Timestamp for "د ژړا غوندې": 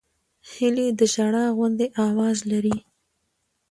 0.99-1.87